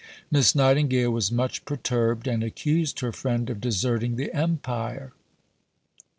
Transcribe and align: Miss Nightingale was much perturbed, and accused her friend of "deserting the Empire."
Miss 0.31 0.55
Nightingale 0.55 1.11
was 1.11 1.31
much 1.31 1.63
perturbed, 1.63 2.25
and 2.27 2.41
accused 2.43 3.01
her 3.01 3.11
friend 3.11 3.51
of 3.51 3.61
"deserting 3.61 4.15
the 4.15 4.33
Empire." 4.33 5.13